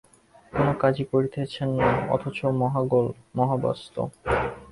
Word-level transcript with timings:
কোনো 0.53 0.71
কাজই 0.81 1.05
করিতেছেন 1.11 1.69
না 1.79 1.87
অথচ 2.15 2.37
মহা 2.61 2.81
গোল, 2.91 3.07
মহা 3.37 3.55
ব্যস্ত। 3.63 3.95